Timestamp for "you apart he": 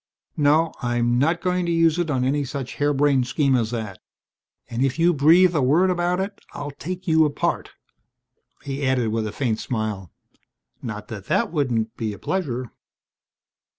7.07-8.83